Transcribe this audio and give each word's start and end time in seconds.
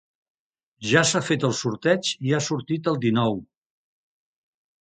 Ja 0.91 1.03
s'ha 1.09 1.21
fet 1.27 1.45
el 1.51 1.53
sorteig 1.59 2.11
i 2.31 2.35
ha 2.39 2.41
sortit 2.47 2.91
el 2.93 3.01
dinou. 3.07 3.41